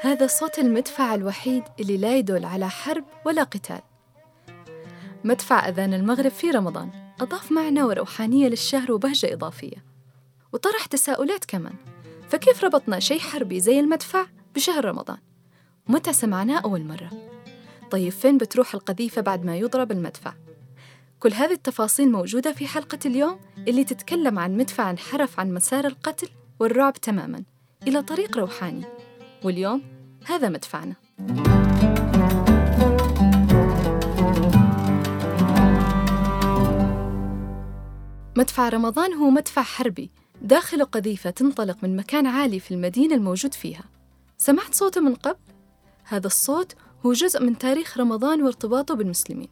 [0.00, 3.80] هذا صوت المدفع الوحيد اللي لا يدل على حرب ولا قتال
[5.24, 6.90] مدفع أذان المغرب في رمضان
[7.20, 9.84] أضاف معنى وروحانية للشهر وبهجة إضافية
[10.52, 11.74] وطرح تساؤلات كمان
[12.28, 15.18] فكيف ربطنا شيء حربي زي المدفع بشهر رمضان؟
[15.88, 17.10] ومتى سمعناه أول مرة؟
[17.90, 20.34] طيب فين بتروح القذيفة بعد ما يضرب المدفع؟
[21.20, 26.28] كل هذه التفاصيل موجودة في حلقة اليوم اللي تتكلم عن مدفع انحرف عن مسار القتل
[26.60, 27.42] والرعب تماماً
[27.86, 28.97] إلى طريق روحاني
[29.44, 29.82] واليوم
[30.26, 30.94] هذا مدفعنا.
[38.36, 40.10] مدفع رمضان هو مدفع حربي
[40.42, 43.84] داخل قذيفة تنطلق من مكان عالي في المدينة الموجود فيها.
[44.38, 45.38] سمعت صوته من قبل؟
[46.04, 46.74] هذا الصوت
[47.06, 49.48] هو جزء من تاريخ رمضان وارتباطه بالمسلمين.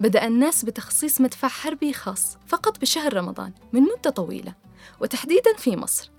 [0.00, 4.54] بدأ الناس بتخصيص مدفع حربي خاص فقط بشهر رمضان من مدة طويلة
[5.00, 6.10] وتحديداً في مصر.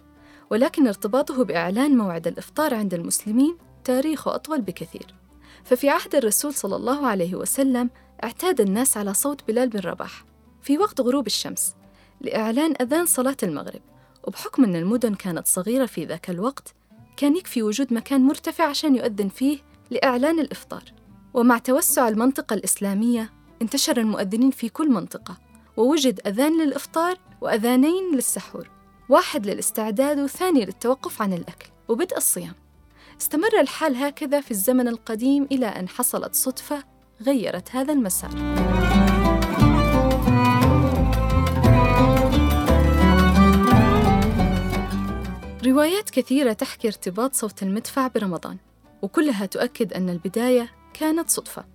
[0.49, 5.15] ولكن ارتباطه بإعلان موعد الإفطار عند المسلمين تاريخه أطول بكثير.
[5.63, 7.89] ففي عهد الرسول صلى الله عليه وسلم
[8.23, 10.25] اعتاد الناس على صوت بلال بن رباح
[10.61, 11.75] في وقت غروب الشمس
[12.21, 13.81] لإعلان أذان صلاة المغرب
[14.23, 16.75] وبحكم أن المدن كانت صغيرة في ذاك الوقت
[17.17, 19.57] كان يكفي وجود مكان مرتفع عشان يؤذن فيه
[19.89, 20.83] لإعلان الإفطار.
[21.33, 25.37] ومع توسع المنطقة الإسلامية انتشر المؤذنين في كل منطقة
[25.77, 28.69] ووجد أذان للإفطار وأذانين للسحور.
[29.09, 32.53] واحد للاستعداد وثاني للتوقف عن الأكل وبدء الصيام.
[33.21, 36.83] استمر الحال هكذا في الزمن القديم إلى أن حصلت صدفة
[37.21, 38.31] غيرت هذا المسار.
[45.65, 48.57] روايات كثيرة تحكي ارتباط صوت المدفع برمضان
[49.01, 51.65] وكلها تؤكد أن البداية كانت صدفة.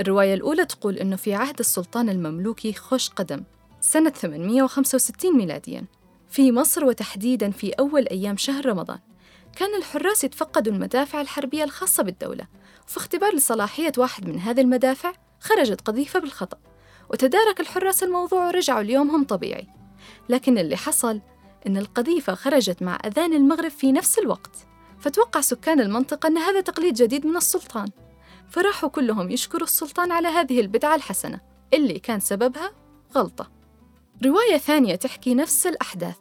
[0.00, 3.42] الرواية الأولى تقول أنه في عهد السلطان المملوكي خوش قدم
[3.80, 5.84] سنة 865 ميلادياً.
[6.34, 8.98] في مصر وتحديداً في أول أيام شهر رمضان.
[9.56, 12.46] كان الحراس يتفقدوا المدافع الحربية الخاصة بالدولة
[12.86, 16.58] وفي اختبار لصلاحية واحد من هذه المدافع خرجت قذيفة بالخطأ.
[17.10, 19.66] وتدارك الحراس الموضوع ورجعوا ليومهم طبيعي.
[20.28, 21.20] لكن اللي حصل
[21.66, 24.56] إن القذيفة خرجت مع أذان المغرب في نفس الوقت.
[24.98, 27.88] فتوقع سكان المنطقة أن هذا تقليد جديد من السلطان.
[28.48, 31.40] فراحوا كلهم يشكروا السلطان على هذه البدعة الحسنة.
[31.74, 32.72] اللي كان سببها
[33.14, 33.53] غلطة.
[34.22, 36.16] رواية ثانية تحكي نفس الأحداث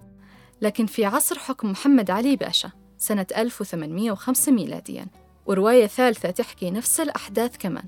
[0.62, 5.08] لكن في عصر حكم محمد علي باشا سنة 1805 ميلادياً.
[5.46, 7.86] ورواية ثالثة تحكي نفس الأحداث كمان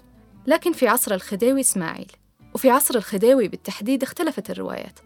[0.47, 2.11] لكن في عصر الخديوي إسماعيل.
[2.53, 4.99] وفي عصر الخديوي بالتحديد اختلفت الروايات.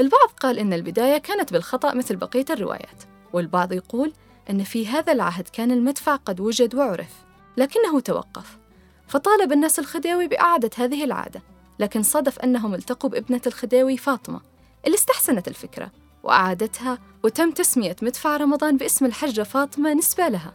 [0.00, 3.02] البعض قال إن البداية كانت بالخطأ مثل بقية الروايات
[3.32, 4.12] والبعض يقول
[4.50, 7.24] أن في هذا العهد كان المدفع قد وجد وعرف
[7.56, 8.58] لكنه توقف.
[9.06, 11.42] فطالب الناس الخديوي بإعادة هذه العادة.
[11.80, 14.40] لكن صادف أنهم التقوا بابنة الخديوي فاطمة
[14.86, 15.90] اللي استحسنت الفكرة
[16.22, 20.54] وأعادتها وتم تسمية مدفع رمضان باسم الحجة فاطمة نسبة لها.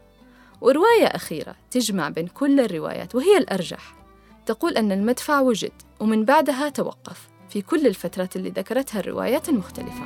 [0.61, 3.95] ورواية أخيرة تجمع بين كل الروايات وهي الأرجح.
[4.45, 10.05] تقول أن المدفع وجد ومن بعدها توقف في كل الفترات اللي ذكرتها الروايات المختلفة.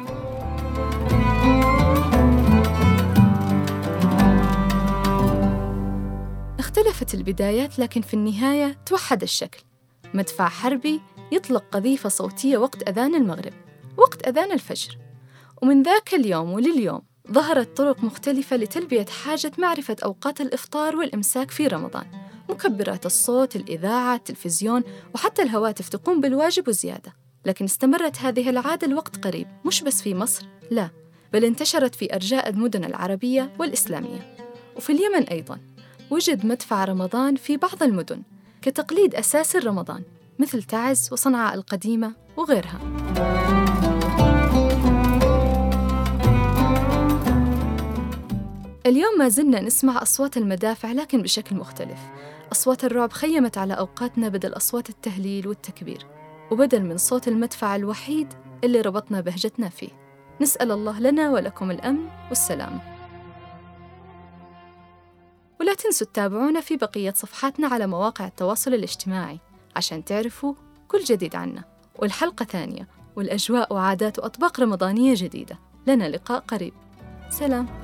[6.59, 9.68] اختلفت البدايات لكن في النهاية توحد الشكل.
[10.13, 13.53] مدفع حربي يطلق قذيفة صوتية وقت أذان المغرب
[13.97, 14.97] وقت أذان الفجر.
[15.61, 22.05] ومن ذاك اليوم ولليوم ظهرت طرق مختلفة لتلبية حاجة معرفة أوقات الإفطار والإمساك في رمضان.
[22.49, 24.83] مكبرات الصوت، الإذاعة، التلفزيون
[25.15, 27.13] وحتى الهواتف تقوم بالواجب وزيادة.
[27.45, 30.89] لكن استمرت هذه العادة لوقت قريب مش بس في مصر لا
[31.33, 34.35] بل انتشرت في أرجاء المدن العربية والإسلامية.
[34.75, 35.59] وفي اليمن أيضاً
[36.11, 38.21] وجد مدفع رمضان في بعض المدن
[38.61, 40.03] كتقليد أساسي رمضان
[40.39, 42.79] مثل تعز وصنعاء القديمة وغيرها.
[48.85, 51.99] اليوم ما زلنا نسمع أصوات المدافع لكن بشكل مختلف.
[52.51, 56.05] أصوات الرعب خيمت على أوقاتنا بدل أصوات التهليل والتكبير
[56.51, 58.27] وبدل من صوت المدفع الوحيد
[58.63, 59.89] اللي ربطنا بهجتنا فيه.
[60.41, 62.98] نسأل الله لنا ولكم الأمن والسلام
[65.59, 69.39] ولا تنسوا تتابعونا في بقية صفحاتنا على مواقع التواصل الاجتماعي
[69.75, 70.53] عشان تعرفوا
[70.87, 71.63] كل جديد عنا.
[71.95, 75.59] والحلقة ثانية والأجواء وعادات وأطباق رمضانية جديدة.
[75.87, 76.73] لنا لقاء قريب.
[77.29, 77.78] سلام.